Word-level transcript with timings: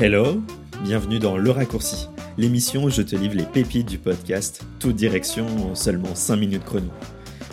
Hello, 0.00 0.40
bienvenue 0.84 1.18
dans 1.18 1.36
Le 1.36 1.50
Raccourci, 1.50 2.06
l'émission 2.36 2.84
où 2.84 2.88
je 2.88 3.02
te 3.02 3.16
livre 3.16 3.34
les 3.34 3.42
pépites 3.42 3.88
du 3.88 3.98
podcast, 3.98 4.64
toute 4.78 4.94
direction 4.94 5.44
en 5.68 5.74
seulement 5.74 6.14
5 6.14 6.36
minutes 6.36 6.62
chrono. 6.62 6.86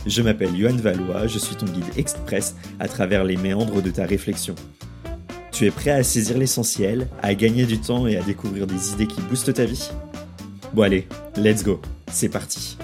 Je 0.06 0.22
m'appelle 0.22 0.56
Yohan 0.56 0.76
Valois, 0.76 1.26
je 1.26 1.40
suis 1.40 1.56
ton 1.56 1.66
guide 1.66 1.98
express 1.98 2.56
à 2.78 2.88
travers 2.88 3.24
les 3.24 3.36
méandres 3.36 3.82
de 3.82 3.90
ta 3.90 4.06
réflexion. 4.06 4.54
Tu 5.52 5.66
es 5.66 5.72
prêt 5.72 5.90
à 5.90 6.04
saisir 6.04 6.38
l'essentiel, 6.38 7.08
à 7.24 7.34
gagner 7.34 7.66
du 7.66 7.80
temps 7.80 8.06
et 8.06 8.16
à 8.16 8.22
découvrir 8.22 8.68
des 8.68 8.94
idées 8.94 9.08
qui 9.08 9.22
boostent 9.22 9.56
ta 9.56 9.66
vie? 9.66 9.90
Bon 10.72 10.84
allez, 10.84 11.08
let's 11.38 11.64
go, 11.64 11.82
c'est 12.12 12.30
parti. 12.30 12.78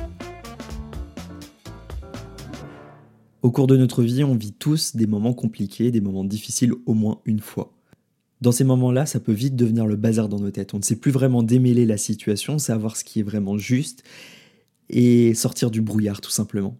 Au 3.43 3.51
cours 3.51 3.67
de 3.67 3.77
notre 3.77 4.01
vie, 4.01 4.23
on 4.23 4.33
vit 4.33 4.53
tous 4.53 4.95
des 4.95 5.05
moments 5.05 5.33
compliqués, 5.33 5.91
des 5.91 6.01
moments 6.01 6.25
difficiles 6.25 6.73
au 6.87 6.95
moins 6.95 7.19
une 7.25 7.41
fois. 7.41 7.71
Dans 8.41 8.51
ces 8.51 8.63
moments-là, 8.63 9.05
ça 9.05 9.19
peut 9.19 9.31
vite 9.31 9.55
devenir 9.55 9.85
le 9.85 9.95
bazar 9.95 10.27
dans 10.27 10.39
nos 10.39 10.49
têtes. 10.49 10.73
On 10.73 10.79
ne 10.79 10.84
sait 10.84 10.95
plus 10.95 11.11
vraiment 11.11 11.43
démêler 11.43 11.85
la 11.85 11.97
situation, 11.97 12.57
savoir 12.57 12.97
ce 12.97 13.03
qui 13.03 13.20
est 13.20 13.23
vraiment 13.23 13.57
juste 13.57 14.03
et 14.89 15.33
sortir 15.35 15.70
du 15.70 15.81
brouillard 15.81 16.21
tout 16.21 16.31
simplement. 16.31 16.77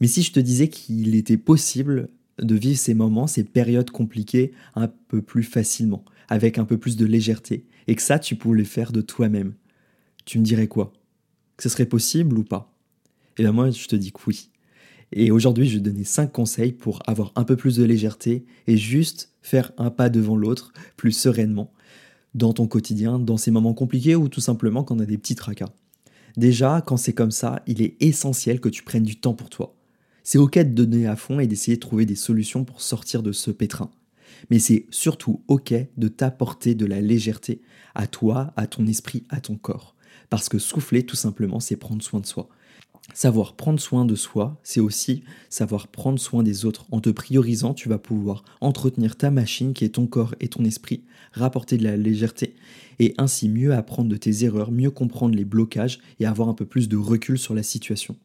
Mais 0.00 0.06
si 0.06 0.22
je 0.22 0.32
te 0.32 0.40
disais 0.40 0.68
qu'il 0.68 1.14
était 1.14 1.38
possible 1.38 2.10
de 2.38 2.54
vivre 2.54 2.78
ces 2.78 2.92
moments, 2.92 3.26
ces 3.26 3.44
périodes 3.44 3.90
compliquées 3.90 4.52
un 4.74 4.88
peu 4.88 5.22
plus 5.22 5.42
facilement, 5.42 6.04
avec 6.28 6.58
un 6.58 6.66
peu 6.66 6.76
plus 6.76 6.96
de 6.96 7.06
légèreté, 7.06 7.64
et 7.86 7.94
que 7.94 8.02
ça, 8.02 8.18
tu 8.18 8.36
pouvais 8.36 8.64
faire 8.64 8.92
de 8.92 9.00
toi-même, 9.00 9.54
tu 10.26 10.38
me 10.38 10.44
dirais 10.44 10.68
quoi? 10.68 10.92
Que 11.56 11.62
ce 11.62 11.70
serait 11.70 11.86
possible 11.86 12.36
ou 12.38 12.44
pas? 12.44 12.76
Eh 13.38 13.42
bien 13.42 13.52
moi, 13.52 13.70
je 13.70 13.86
te 13.86 13.96
dis 13.96 14.12
que 14.12 14.20
oui. 14.26 14.50
Et 15.12 15.30
aujourd'hui, 15.30 15.68
je 15.68 15.74
vais 15.74 15.82
donner 15.82 16.04
5 16.04 16.32
conseils 16.32 16.72
pour 16.72 17.00
avoir 17.06 17.32
un 17.36 17.44
peu 17.44 17.56
plus 17.56 17.76
de 17.76 17.84
légèreté 17.84 18.44
et 18.66 18.76
juste 18.76 19.32
faire 19.40 19.72
un 19.78 19.90
pas 19.90 20.08
devant 20.08 20.36
l'autre 20.36 20.72
plus 20.96 21.12
sereinement 21.12 21.72
dans 22.34 22.52
ton 22.52 22.66
quotidien, 22.66 23.18
dans 23.18 23.36
ces 23.36 23.50
moments 23.50 23.74
compliqués 23.74 24.16
ou 24.16 24.28
tout 24.28 24.40
simplement 24.40 24.84
quand 24.84 24.96
on 24.96 25.00
a 25.00 25.06
des 25.06 25.18
petits 25.18 25.36
tracas. 25.36 25.72
Déjà, 26.36 26.82
quand 26.84 26.98
c'est 26.98 27.14
comme 27.14 27.30
ça, 27.30 27.62
il 27.66 27.80
est 27.80 27.96
essentiel 28.00 28.60
que 28.60 28.68
tu 28.68 28.82
prennes 28.82 29.04
du 29.04 29.16
temps 29.16 29.32
pour 29.32 29.48
toi. 29.48 29.74
C'est 30.22 30.38
ok 30.38 30.58
de 30.58 30.84
donner 30.84 31.06
à 31.06 31.16
fond 31.16 31.40
et 31.40 31.46
d'essayer 31.46 31.76
de 31.76 31.80
trouver 31.80 32.04
des 32.04 32.16
solutions 32.16 32.64
pour 32.64 32.82
sortir 32.82 33.22
de 33.22 33.32
ce 33.32 33.50
pétrin. 33.50 33.90
Mais 34.50 34.58
c'est 34.58 34.86
surtout 34.90 35.42
ok 35.48 35.72
de 35.96 36.08
t'apporter 36.08 36.74
de 36.74 36.84
la 36.84 37.00
légèreté 37.00 37.62
à 37.94 38.06
toi, 38.06 38.52
à 38.56 38.66
ton 38.66 38.86
esprit, 38.86 39.24
à 39.30 39.40
ton 39.40 39.56
corps. 39.56 39.94
Parce 40.28 40.48
que 40.48 40.58
souffler, 40.58 41.06
tout 41.06 41.16
simplement, 41.16 41.60
c'est 41.60 41.76
prendre 41.76 42.02
soin 42.02 42.20
de 42.20 42.26
soi. 42.26 42.48
Savoir 43.14 43.54
prendre 43.54 43.80
soin 43.80 44.04
de 44.04 44.14
soi, 44.14 44.60
c'est 44.62 44.80
aussi 44.80 45.22
savoir 45.48 45.88
prendre 45.88 46.18
soin 46.18 46.42
des 46.42 46.64
autres. 46.64 46.86
En 46.90 47.00
te 47.00 47.08
priorisant, 47.08 47.72
tu 47.72 47.88
vas 47.88 47.98
pouvoir 47.98 48.44
entretenir 48.60 49.16
ta 49.16 49.30
machine 49.30 49.72
qui 49.72 49.84
est 49.84 49.90
ton 49.90 50.06
corps 50.06 50.34
et 50.40 50.48
ton 50.48 50.64
esprit, 50.64 51.02
rapporter 51.32 51.78
de 51.78 51.84
la 51.84 51.96
légèreté 51.96 52.54
et 52.98 53.14
ainsi 53.16 53.48
mieux 53.48 53.72
apprendre 53.72 54.10
de 54.10 54.16
tes 54.16 54.44
erreurs, 54.44 54.70
mieux 54.70 54.90
comprendre 54.90 55.34
les 55.34 55.44
blocages 55.44 56.00
et 56.20 56.26
avoir 56.26 56.48
un 56.48 56.54
peu 56.54 56.66
plus 56.66 56.88
de 56.88 56.96
recul 56.96 57.38
sur 57.38 57.54
la 57.54 57.62
situation. 57.62 58.16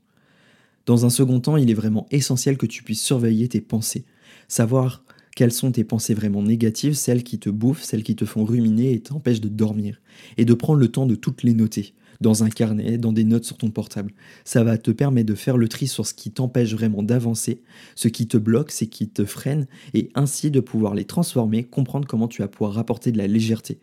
Dans 0.86 1.06
un 1.06 1.09
second 1.09 1.40
temps, 1.40 1.58
il 1.58 1.70
est 1.70 1.76
vraiment 1.76 2.08
essentiel 2.12 2.58
que 2.58 2.66
tu 2.66 2.84
puisses 2.84 3.04
surveiller 3.04 3.48
tes 3.48 3.62
pensées, 3.62 4.04
savoir 4.48 5.04
quelles 5.36 5.54
sont 5.54 5.72
tes 5.72 5.84
pensées 5.84 6.16
vraiment 6.16 6.42
négatives, 6.44 6.96
celles 6.96 7.24
qui 7.24 7.40
te 7.40 7.50
bouffent, 7.50 7.84
celles 7.84 8.04
qui 8.04 8.16
te 8.16 8.26
font 8.26 8.44
ruminer 8.44 8.92
et 8.92 9.00
t'empêchent 9.00 9.42
de 9.42 9.48
dormir, 9.48 10.02
et 10.38 10.44
de 10.44 10.54
prendre 10.54 10.80
le 10.80 10.90
temps 10.90 11.06
de 11.06 11.16
toutes 11.16 11.44
les 11.44 11.54
noter 11.54 11.94
dans 12.22 12.44
un 12.44 12.50
carnet, 12.50 12.98
dans 12.98 13.12
des 13.12 13.24
notes 13.24 13.44
sur 13.44 13.58
ton 13.58 13.72
portable. 13.72 14.14
Ça 14.46 14.64
va 14.64 14.78
te 14.78 14.92
permettre 14.92 15.28
de 15.28 15.36
faire 15.36 15.58
le 15.58 15.68
tri 15.68 15.88
sur 15.88 16.08
ce 16.08 16.14
qui 16.14 16.32
t'empêche 16.32 16.74
vraiment 16.74 17.04
d'avancer, 17.04 17.62
ce 17.96 18.08
qui 18.08 18.28
te 18.28 18.38
bloque, 18.38 18.72
ce 18.72 18.86
qui 18.86 19.10
te 19.10 19.26
freine, 19.26 19.68
et 19.94 20.10
ainsi 20.16 20.52
de 20.52 20.60
pouvoir 20.60 20.94
les 20.94 21.06
transformer, 21.06 21.64
comprendre 21.64 22.08
comment 22.08 22.28
tu 22.28 22.42
vas 22.42 22.48
pouvoir 22.48 22.74
rapporter 22.74 23.12
de 23.12 23.18
la 23.18 23.28
légèreté, 23.28 23.80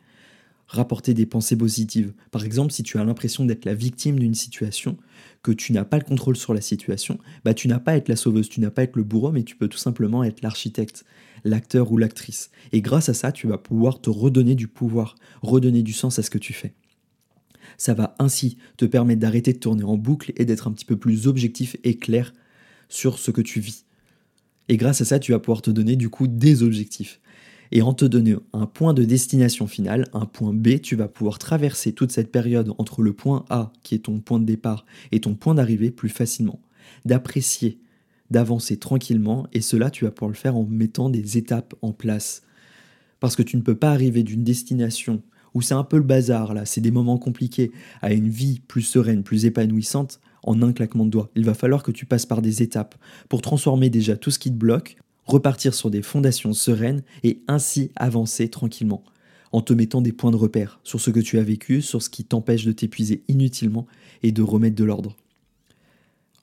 rapporter 0.68 1.14
des 1.14 1.26
pensées 1.26 1.56
positives. 1.56 2.12
Par 2.30 2.44
exemple, 2.44 2.72
si 2.72 2.82
tu 2.82 2.98
as 2.98 3.04
l'impression 3.04 3.44
d'être 3.44 3.64
la 3.64 3.74
victime 3.74 4.18
d'une 4.18 4.34
situation, 4.34 4.96
que 5.42 5.50
tu 5.50 5.72
n'as 5.72 5.84
pas 5.84 5.98
le 5.98 6.04
contrôle 6.04 6.36
sur 6.36 6.54
la 6.54 6.60
situation, 6.60 7.18
bah 7.44 7.54
tu 7.54 7.68
n'as 7.68 7.80
pas 7.80 7.92
à 7.92 7.96
être 7.96 8.08
la 8.08 8.16
sauveuse, 8.16 8.48
tu 8.48 8.60
n'as 8.60 8.70
pas 8.70 8.82
à 8.82 8.84
être 8.84 8.96
le 8.96 9.04
bourreau, 9.04 9.32
mais 9.32 9.42
tu 9.42 9.56
peux 9.56 9.68
tout 9.68 9.78
simplement 9.78 10.22
être 10.22 10.42
l'architecte, 10.42 11.04
l'acteur 11.44 11.90
ou 11.90 11.96
l'actrice. 11.96 12.50
Et 12.72 12.82
grâce 12.82 13.08
à 13.08 13.14
ça, 13.14 13.32
tu 13.32 13.48
vas 13.48 13.58
pouvoir 13.58 14.00
te 14.00 14.10
redonner 14.10 14.54
du 14.54 14.68
pouvoir, 14.68 15.16
redonner 15.42 15.82
du 15.82 15.92
sens 15.92 16.18
à 16.18 16.22
ce 16.22 16.30
que 16.30 16.38
tu 16.38 16.52
fais. 16.52 16.74
Ça 17.76 17.94
va 17.94 18.14
ainsi 18.18 18.58
te 18.76 18.84
permettre 18.84 19.20
d'arrêter 19.20 19.52
de 19.52 19.58
tourner 19.58 19.84
en 19.84 19.96
boucle 19.96 20.32
et 20.36 20.44
d'être 20.44 20.68
un 20.68 20.72
petit 20.72 20.84
peu 20.84 20.96
plus 20.96 21.26
objectif 21.26 21.76
et 21.84 21.96
clair 21.96 22.32
sur 22.88 23.18
ce 23.18 23.30
que 23.30 23.40
tu 23.40 23.60
vis. 23.60 23.84
Et 24.68 24.76
grâce 24.76 25.00
à 25.00 25.04
ça, 25.04 25.18
tu 25.18 25.32
vas 25.32 25.38
pouvoir 25.38 25.62
te 25.62 25.70
donner 25.70 25.96
du 25.96 26.08
coup 26.08 26.26
des 26.26 26.62
objectifs. 26.62 27.20
Et 27.70 27.82
en 27.82 27.92
te 27.92 28.04
donnant 28.04 28.40
un 28.52 28.66
point 28.66 28.94
de 28.94 29.04
destination 29.04 29.66
final, 29.66 30.06
un 30.14 30.24
point 30.24 30.54
B, 30.54 30.80
tu 30.80 30.96
vas 30.96 31.08
pouvoir 31.08 31.38
traverser 31.38 31.92
toute 31.92 32.12
cette 32.12 32.32
période 32.32 32.72
entre 32.78 33.02
le 33.02 33.12
point 33.12 33.44
A, 33.50 33.72
qui 33.82 33.94
est 33.94 34.04
ton 34.04 34.20
point 34.20 34.40
de 34.40 34.46
départ, 34.46 34.86
et 35.12 35.20
ton 35.20 35.34
point 35.34 35.54
d'arrivée 35.54 35.90
plus 35.90 36.08
facilement. 36.08 36.60
D'apprécier, 37.04 37.78
d'avancer 38.30 38.78
tranquillement, 38.78 39.46
et 39.52 39.60
cela, 39.60 39.90
tu 39.90 40.04
vas 40.04 40.10
pouvoir 40.10 40.30
le 40.30 40.36
faire 40.36 40.56
en 40.56 40.64
mettant 40.64 41.10
des 41.10 41.36
étapes 41.36 41.74
en 41.82 41.92
place. 41.92 42.42
Parce 43.20 43.36
que 43.36 43.42
tu 43.42 43.56
ne 43.56 43.62
peux 43.62 43.76
pas 43.76 43.90
arriver 43.90 44.22
d'une 44.22 44.44
destination 44.44 45.22
où 45.58 45.60
c'est 45.60 45.74
un 45.74 45.82
peu 45.82 45.96
le 45.96 46.04
bazar, 46.04 46.54
là, 46.54 46.64
c'est 46.64 46.80
des 46.80 46.92
moments 46.92 47.18
compliqués, 47.18 47.72
à 48.00 48.12
une 48.12 48.28
vie 48.28 48.60
plus 48.68 48.82
sereine, 48.82 49.24
plus 49.24 49.44
épanouissante, 49.44 50.20
en 50.44 50.62
un 50.62 50.72
claquement 50.72 51.04
de 51.04 51.10
doigts. 51.10 51.30
Il 51.34 51.44
va 51.44 51.52
falloir 51.52 51.82
que 51.82 51.90
tu 51.90 52.06
passes 52.06 52.26
par 52.26 52.42
des 52.42 52.62
étapes 52.62 52.94
pour 53.28 53.42
transformer 53.42 53.90
déjà 53.90 54.16
tout 54.16 54.30
ce 54.30 54.38
qui 54.38 54.50
te 54.50 54.56
bloque, 54.56 54.96
repartir 55.24 55.74
sur 55.74 55.90
des 55.90 56.02
fondations 56.02 56.52
sereines 56.52 57.02
et 57.24 57.40
ainsi 57.48 57.90
avancer 57.96 58.48
tranquillement, 58.48 59.02
en 59.50 59.60
te 59.60 59.72
mettant 59.72 60.00
des 60.00 60.12
points 60.12 60.30
de 60.30 60.36
repère 60.36 60.78
sur 60.84 61.00
ce 61.00 61.10
que 61.10 61.18
tu 61.18 61.40
as 61.40 61.42
vécu, 61.42 61.82
sur 61.82 62.02
ce 62.02 62.08
qui 62.08 62.22
t'empêche 62.22 62.64
de 62.64 62.70
t'épuiser 62.70 63.24
inutilement 63.26 63.88
et 64.22 64.30
de 64.30 64.42
remettre 64.42 64.76
de 64.76 64.84
l'ordre. 64.84 65.16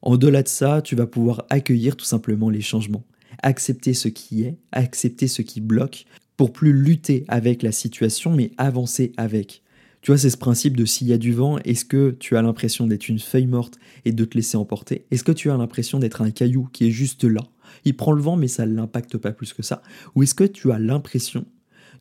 Au-delà 0.01 0.43
de 0.43 0.49
ça, 0.49 0.81
tu 0.81 0.97
vas 0.97 1.07
pouvoir 1.07 1.45
accueillir 1.49 1.95
tout 1.95 2.05
simplement 2.05 2.49
les 2.49 2.59
changements, 2.59 3.05
accepter 3.41 3.93
ce 3.93 4.09
qui 4.09 4.43
est, 4.43 4.57
accepter 4.73 5.29
ce 5.29 5.41
qui 5.41 5.61
bloque, 5.61 6.05
pour 6.37 6.51
plus 6.53 6.73
lutter 6.73 7.25
avec 7.27 7.63
la 7.63 7.71
situation, 7.71 8.33
mais 8.33 8.51
avancer 8.57 9.11
avec. 9.17 9.61
Tu 10.01 10.11
vois, 10.11 10.19
c'est 10.19 10.29
ce 10.29 10.37
principe 10.37 10.77
de 10.77 10.85
s'il 10.85 11.07
y 11.07 11.13
a 11.13 11.17
du 11.17 11.33
vent, 11.33 11.57
est-ce 11.65 11.83
que 11.83 12.11
tu 12.19 12.37
as 12.37 12.41
l'impression 12.43 12.85
d'être 12.85 13.09
une 13.09 13.17
feuille 13.17 13.47
morte 13.47 13.79
et 14.05 14.11
de 14.11 14.23
te 14.23 14.37
laisser 14.37 14.55
emporter? 14.55 15.05
Est-ce 15.09 15.23
que 15.23 15.31
tu 15.31 15.49
as 15.49 15.57
l'impression 15.57 15.97
d'être 15.97 16.21
un 16.21 16.29
caillou 16.29 16.69
qui 16.71 16.87
est 16.87 16.91
juste 16.91 17.23
là? 17.23 17.41
Il 17.85 17.97
prend 17.97 18.11
le 18.11 18.21
vent, 18.21 18.35
mais 18.35 18.47
ça 18.47 18.67
ne 18.67 18.75
l'impacte 18.75 19.17
pas 19.17 19.31
plus 19.31 19.53
que 19.53 19.63
ça. 19.63 19.81
Ou 20.13 20.21
est-ce 20.21 20.35
que 20.35 20.43
tu 20.43 20.71
as 20.71 20.77
l'impression 20.77 21.45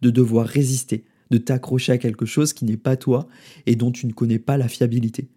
de 0.03 0.11
devoir 0.11 0.47
résister, 0.47 1.05
de 1.31 1.39
t'accrocher 1.39 1.93
à 1.93 1.99
quelque 1.99 2.27
chose 2.27 2.53
qui 2.53 2.67
n'est 2.67 2.77
pas 2.77 2.97
toi 2.97 3.27
et 3.65 3.75
dont 3.75 3.91
tu 3.91 4.07
ne 4.07 4.13
connais 4.13 4.39
pas 4.39 4.59
la 4.59 4.69
fiabilité, 4.69 5.29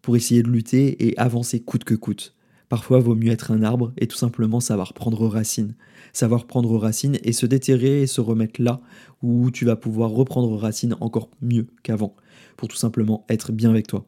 pour 0.00 0.14
essayer 0.14 0.44
de 0.44 0.50
lutter 0.50 1.08
et 1.08 1.18
avancer 1.18 1.60
coûte 1.60 1.82
que 1.82 1.94
coûte? 1.94 2.36
Parfois, 2.72 3.00
vaut 3.00 3.14
mieux 3.14 3.30
être 3.30 3.50
un 3.50 3.62
arbre 3.62 3.92
et 3.98 4.06
tout 4.06 4.16
simplement 4.16 4.58
savoir 4.58 4.94
prendre 4.94 5.26
racine. 5.26 5.74
Savoir 6.14 6.46
prendre 6.46 6.74
racine 6.78 7.18
et 7.22 7.34
se 7.34 7.44
déterrer 7.44 8.00
et 8.00 8.06
se 8.06 8.22
remettre 8.22 8.62
là 8.62 8.80
où 9.20 9.50
tu 9.50 9.66
vas 9.66 9.76
pouvoir 9.76 10.08
reprendre 10.08 10.56
racine 10.56 10.96
encore 11.02 11.28
mieux 11.42 11.66
qu'avant, 11.82 12.16
pour 12.56 12.68
tout 12.68 12.76
simplement 12.78 13.26
être 13.28 13.52
bien 13.52 13.68
avec 13.68 13.88
toi. 13.88 14.06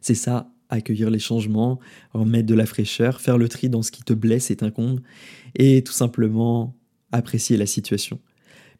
C'est 0.00 0.14
ça, 0.14 0.50
accueillir 0.70 1.10
les 1.10 1.18
changements, 1.18 1.80
remettre 2.14 2.46
de 2.46 2.54
la 2.54 2.64
fraîcheur, 2.64 3.20
faire 3.20 3.36
le 3.36 3.46
tri 3.50 3.68
dans 3.68 3.82
ce 3.82 3.90
qui 3.90 4.04
te 4.04 4.14
blesse 4.14 4.50
et 4.50 4.56
t'incombe, 4.56 5.00
et 5.54 5.84
tout 5.84 5.92
simplement 5.92 6.74
apprécier 7.12 7.58
la 7.58 7.66
situation. 7.66 8.20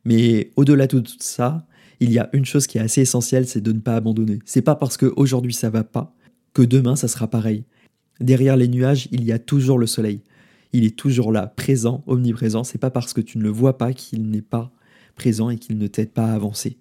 Mais 0.07 0.53
au-delà 0.57 0.87
de 0.87 1.01
tout 1.01 1.17
ça, 1.19 1.67
il 2.01 2.11
y 2.11 2.19
a 2.19 2.31
une 2.33 2.47
chose 2.47 2.67
qui 2.67 2.79
est 2.79 2.81
assez 2.81 3.03
essentielle, 3.03 3.47
c'est 3.47 3.61
de 3.61 3.73
ne 3.73 3.81
pas 3.81 3.97
abandonner. 3.97 4.39
C'est 4.47 4.63
pas 4.63 4.75
parce 4.75 4.97
qu'aujourd'hui 4.97 5.53
ça 5.53 5.69
va 5.69 5.85
pas 5.85 6.15
que 6.55 6.63
demain 6.63 6.97
ça 6.97 7.09
sera 7.09 7.29
pareil. 7.29 7.67
Derrière 8.21 8.57
les 8.57 8.69
nuages, 8.69 9.09
il 9.13 9.25
y 9.25 9.33
a 9.33 9.39
toujours 9.39 9.79
le 9.79 9.87
soleil. 9.87 10.21
Il 10.73 10.85
est 10.85 10.97
toujours 10.97 11.33
là, 11.33 11.47
présent, 11.47 12.05
omniprésent. 12.07 12.65
C'est 12.65 12.79
pas 12.79 12.91
parce 12.91 13.13
que 13.13 13.21
tu 13.21 13.39
ne 13.39 13.43
le 13.43 13.49
vois 13.49 13.79
pas 13.79 13.93
qu'il 13.93 14.31
n'est 14.31 14.43
pas 14.43 14.71
présent 15.17 15.51
et 15.51 15.57
qu'il 15.57 15.79
ne 15.79 15.87
t'aide 15.87 16.11
pas 16.11 16.27
à 16.27 16.35
avancer. 16.35 16.77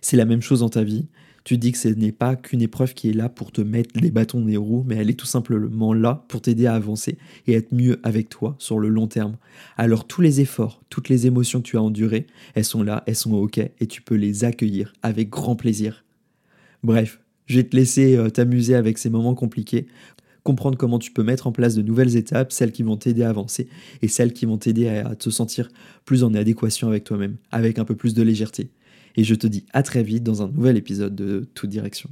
C'est 0.00 0.16
la 0.16 0.24
même 0.24 0.42
chose 0.42 0.60
dans 0.60 0.68
ta 0.68 0.84
vie. 0.84 1.06
Tu 1.44 1.58
dis 1.58 1.72
que 1.72 1.78
ce 1.78 1.88
n'est 1.88 2.12
pas 2.12 2.36
qu'une 2.36 2.62
épreuve 2.62 2.94
qui 2.94 3.10
est 3.10 3.12
là 3.12 3.28
pour 3.28 3.52
te 3.52 3.60
mettre 3.60 4.00
les 4.00 4.10
bâtons 4.10 4.46
les 4.46 4.56
roues, 4.56 4.82
mais 4.86 4.94
elle 4.94 5.10
est 5.10 5.18
tout 5.18 5.26
simplement 5.26 5.92
là 5.92 6.24
pour 6.28 6.40
t'aider 6.40 6.66
à 6.66 6.74
avancer 6.74 7.18
et 7.46 7.52
être 7.52 7.72
mieux 7.72 8.00
avec 8.02 8.30
toi 8.30 8.56
sur 8.58 8.78
le 8.78 8.88
long 8.88 9.08
terme. 9.08 9.36
Alors 9.76 10.06
tous 10.06 10.22
les 10.22 10.40
efforts, 10.40 10.82
toutes 10.88 11.10
les 11.10 11.26
émotions 11.26 11.60
que 11.60 11.66
tu 11.66 11.76
as 11.76 11.82
endurées, 11.82 12.26
elles 12.54 12.64
sont 12.64 12.82
là, 12.82 13.02
elles 13.06 13.14
sont 13.14 13.34
ok 13.34 13.58
et 13.58 13.86
tu 13.86 14.00
peux 14.00 14.14
les 14.14 14.44
accueillir 14.44 14.94
avec 15.02 15.28
grand 15.28 15.54
plaisir. 15.54 16.04
Bref, 16.82 17.20
je 17.44 17.56
vais 17.56 17.64
te 17.64 17.76
laisser 17.76 18.16
euh, 18.16 18.30
t'amuser 18.30 18.74
avec 18.74 18.96
ces 18.96 19.10
moments 19.10 19.34
compliqués 19.34 19.86
comprendre 20.44 20.78
comment 20.78 20.98
tu 20.98 21.10
peux 21.10 21.24
mettre 21.24 21.46
en 21.46 21.52
place 21.52 21.74
de 21.74 21.82
nouvelles 21.82 22.16
étapes, 22.16 22.52
celles 22.52 22.70
qui 22.70 22.82
vont 22.82 22.96
t'aider 22.96 23.24
à 23.24 23.30
avancer 23.30 23.68
et 24.02 24.08
celles 24.08 24.32
qui 24.32 24.46
vont 24.46 24.58
t'aider 24.58 24.88
à 24.88 25.16
te 25.16 25.30
sentir 25.30 25.68
plus 26.04 26.22
en 26.22 26.32
adéquation 26.34 26.86
avec 26.86 27.02
toi-même, 27.04 27.36
avec 27.50 27.78
un 27.78 27.84
peu 27.84 27.96
plus 27.96 28.14
de 28.14 28.22
légèreté. 28.22 28.70
Et 29.16 29.24
je 29.24 29.34
te 29.34 29.46
dis 29.46 29.64
à 29.72 29.82
très 29.82 30.02
vite 30.02 30.22
dans 30.22 30.42
un 30.42 30.48
nouvel 30.48 30.76
épisode 30.76 31.14
de 31.14 31.48
Toute 31.54 31.70
Direction. 31.70 32.10